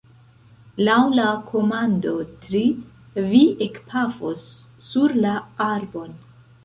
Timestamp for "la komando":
1.17-2.13